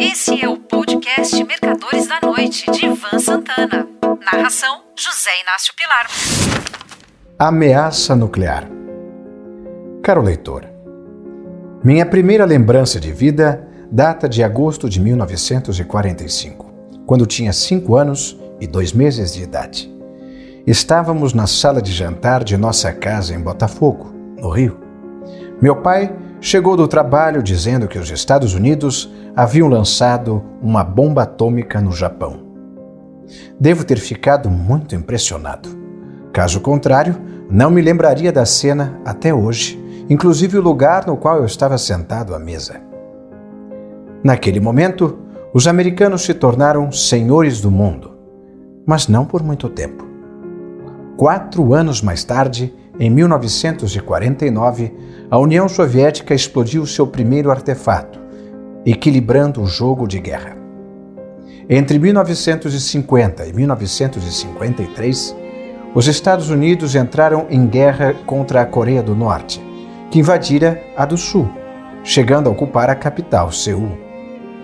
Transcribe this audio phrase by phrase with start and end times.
[0.00, 3.88] Esse é o podcast Mercadores da Noite, de Ivan Santana.
[4.32, 6.06] Narração: José Inácio Pilar.
[7.36, 8.68] Ameaça nuclear.
[10.00, 10.64] Caro leitor,
[11.82, 16.72] minha primeira lembrança de vida data de agosto de 1945,
[17.04, 19.92] quando tinha cinco anos e dois meses de idade.
[20.64, 24.78] Estávamos na sala de jantar de nossa casa em Botafogo, no Rio.
[25.60, 31.80] Meu pai chegou do trabalho dizendo que os Estados Unidos haviam lançado uma bomba atômica
[31.80, 32.46] no Japão.
[33.58, 35.68] Devo ter ficado muito impressionado.
[36.32, 37.16] Caso contrário,
[37.50, 42.34] não me lembraria da cena até hoje, inclusive o lugar no qual eu estava sentado
[42.34, 42.80] à mesa.
[44.22, 45.18] Naquele momento,
[45.52, 48.12] os americanos se tornaram senhores do mundo,
[48.86, 50.06] mas não por muito tempo.
[51.16, 54.92] Quatro anos mais tarde, em 1949,
[55.30, 58.18] a União Soviética explodiu seu primeiro artefato,
[58.84, 60.56] equilibrando o jogo de guerra.
[61.70, 65.36] Entre 1950 e 1953,
[65.94, 69.62] os Estados Unidos entraram em guerra contra a Coreia do Norte,
[70.10, 71.48] que invadira a do Sul,
[72.02, 73.90] chegando a ocupar a capital, Seul.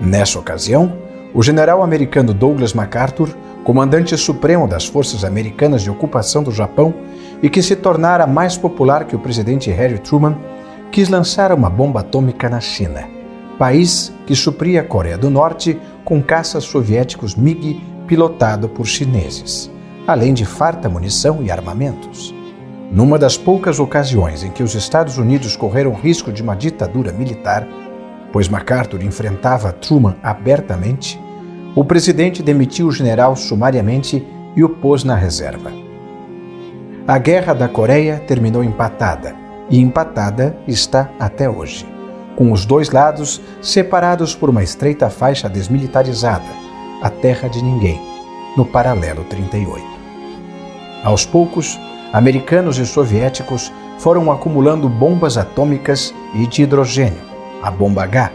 [0.00, 1.01] Nessa ocasião,
[1.34, 3.30] o general americano Douglas MacArthur,
[3.64, 6.94] comandante supremo das forças americanas de ocupação do Japão,
[7.42, 10.36] e que se tornara mais popular que o presidente Harry Truman,
[10.90, 13.08] quis lançar uma bomba atômica na China,
[13.58, 19.70] país que supria a Coreia do Norte com caças soviéticos MiG pilotado por chineses,
[20.06, 22.34] além de farta munição e armamentos.
[22.90, 27.66] Numa das poucas ocasiões em que os Estados Unidos correram risco de uma ditadura militar,
[28.30, 31.18] pois MacArthur enfrentava Truman abertamente,
[31.74, 35.72] o presidente demitiu o general sumariamente e o pôs na reserva.
[37.06, 39.34] A Guerra da Coreia terminou empatada,
[39.70, 41.86] e empatada está até hoje,
[42.36, 46.44] com os dois lados separados por uma estreita faixa desmilitarizada,
[47.02, 48.00] a terra de ninguém,
[48.56, 49.84] no paralelo 38.
[51.02, 51.80] Aos poucos,
[52.12, 57.22] americanos e soviéticos foram acumulando bombas atômicas e de hidrogênio,
[57.62, 58.30] a bomba H,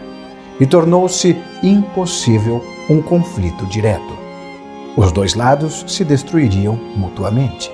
[0.60, 4.18] e tornou-se impossível um conflito direto.
[4.96, 7.70] Os dois lados se destruiriam mutuamente.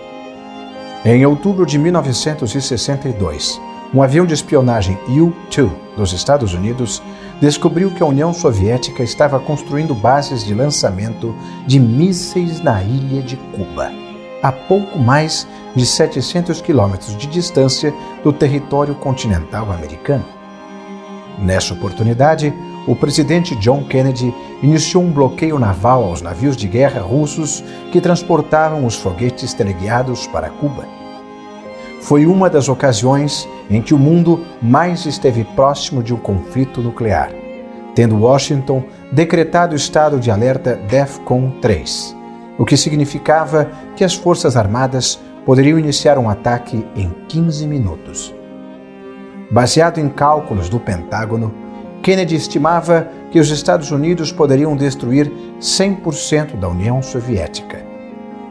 [1.04, 3.60] Em outubro de 1962,
[3.92, 7.02] um avião de espionagem U-2 dos Estados Unidos
[7.40, 11.34] descobriu que a União Soviética estava construindo bases de lançamento
[11.66, 13.92] de mísseis na ilha de Cuba,
[14.42, 20.24] a pouco mais de 700 quilômetros de distância do território continental americano.
[21.38, 22.52] Nessa oportunidade,
[22.86, 28.84] o presidente John Kennedy iniciou um bloqueio naval aos navios de guerra russos que transportavam
[28.84, 30.84] os foguetes teleguiados para Cuba.
[32.02, 37.30] Foi uma das ocasiões em que o mundo mais esteve próximo de um conflito nuclear,
[37.94, 42.14] tendo Washington decretado o estado de alerta DEFCON 3,
[42.58, 48.34] o que significava que as Forças Armadas poderiam iniciar um ataque em 15 minutos.
[49.50, 51.63] Baseado em cálculos do Pentágono,
[52.04, 57.82] Kennedy estimava que os Estados Unidos poderiam destruir 100% da União Soviética.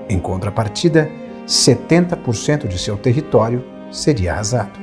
[0.10, 1.08] Em contrapartida,
[1.48, 4.80] 70% de seu território seria arrasado.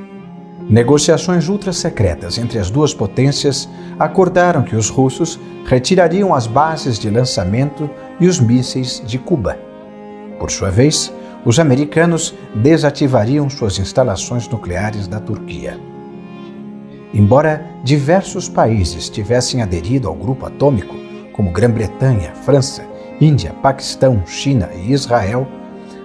[0.69, 7.91] Negociações ultra-secretas entre as duas potências acordaram que os russos retirariam as bases de lançamento
[8.21, 9.59] e os mísseis de Cuba.
[10.39, 11.13] Por sua vez,
[11.45, 15.77] os americanos desativariam suas instalações nucleares da Turquia.
[17.13, 20.95] Embora diversos países tivessem aderido ao grupo atômico,
[21.33, 22.85] como Grã-Bretanha, França,
[23.21, 25.47] Índia, Paquistão, China e Israel,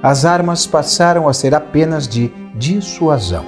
[0.01, 3.45] as armas passaram a ser apenas de dissuasão.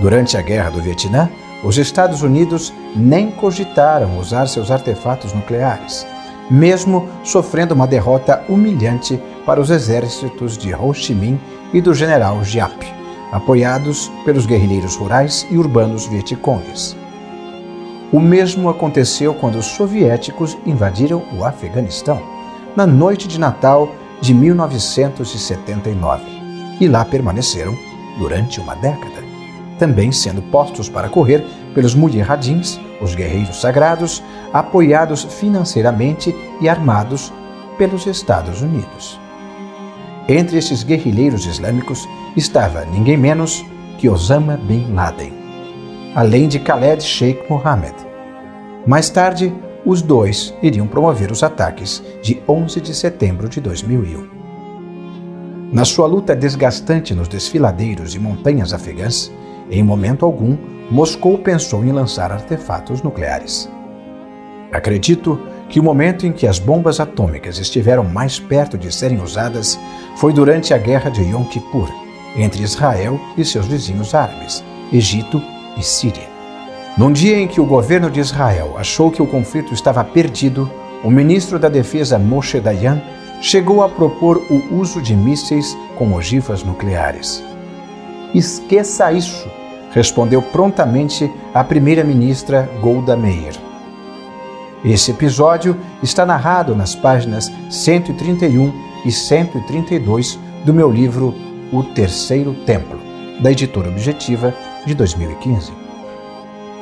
[0.00, 1.30] Durante a Guerra do Vietnã,
[1.62, 6.06] os Estados Unidos nem cogitaram usar seus artefatos nucleares,
[6.50, 11.40] mesmo sofrendo uma derrota humilhante para os exércitos de Ho Chi Minh
[11.72, 12.99] e do general Giap
[13.32, 16.96] apoiados pelos guerrilheiros rurais e urbanos vietcongues.
[18.12, 22.20] O mesmo aconteceu quando os soviéticos invadiram o Afeganistão,
[22.74, 23.88] na noite de Natal
[24.20, 26.24] de 1979,
[26.80, 27.76] e lá permaneceram
[28.18, 29.22] durante uma década,
[29.78, 34.22] também sendo postos para correr pelos mujahidins, os guerreiros sagrados,
[34.52, 37.32] apoiados financeiramente e armados
[37.78, 39.20] pelos Estados Unidos.
[40.30, 43.66] Entre esses guerrilheiros islâmicos estava ninguém menos
[43.98, 45.32] que Osama Bin Laden,
[46.14, 47.96] além de Khaled Sheikh Mohammed.
[48.86, 49.52] Mais tarde,
[49.84, 54.30] os dois iriam promover os ataques de 11 de setembro de 2001.
[55.72, 59.32] Na sua luta desgastante nos desfiladeiros e montanhas afegãs,
[59.68, 60.56] em momento algum,
[60.92, 63.68] Moscou pensou em lançar artefatos nucleares.
[64.70, 65.40] Acredito
[65.70, 69.78] que o momento em que as bombas atômicas estiveram mais perto de serem usadas
[70.16, 71.88] foi durante a Guerra de Yom Kippur,
[72.36, 75.40] entre Israel e seus vizinhos árabes, Egito
[75.78, 76.28] e Síria.
[76.98, 80.68] Num dia em que o governo de Israel achou que o conflito estava perdido,
[81.04, 83.00] o ministro da Defesa Moshe Dayan
[83.40, 87.42] chegou a propor o uso de mísseis com ogivas nucleares.
[88.34, 89.48] Esqueça isso,
[89.92, 93.69] respondeu prontamente a primeira-ministra Golda Meir.
[94.84, 98.72] Esse episódio está narrado nas páginas 131
[99.04, 101.34] e 132 do meu livro
[101.70, 102.98] O Terceiro Templo,
[103.42, 104.54] da editora Objetiva,
[104.86, 105.72] de 2015.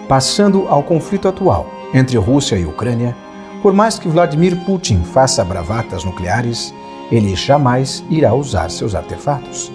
[0.06, 3.16] Passando ao conflito atual entre Rússia e Ucrânia,
[3.62, 6.72] por mais que Vladimir Putin faça bravatas nucleares,
[7.10, 9.72] ele jamais irá usar seus artefatos.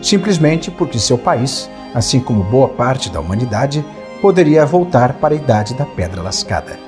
[0.00, 3.84] Simplesmente porque seu país, assim como boa parte da humanidade,
[4.22, 6.85] poderia voltar para a idade da pedra lascada.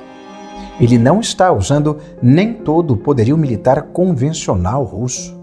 [0.79, 5.37] Ele não está usando nem todo o poderio militar convencional russo.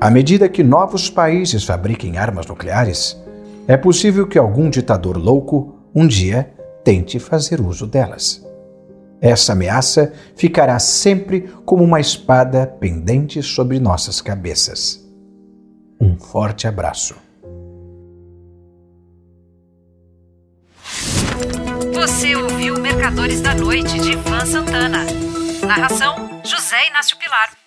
[0.00, 3.22] À medida que novos países fabriquem armas nucleares,
[3.66, 6.52] é possível que algum ditador louco um dia
[6.82, 8.44] tente fazer uso delas.
[9.20, 15.02] Essa ameaça ficará sempre como uma espada pendente sobre nossas cabeças.
[15.98, 17.14] Um forte abraço.
[24.46, 25.04] Santana.
[25.66, 27.63] Narração: José Inácio Pilar.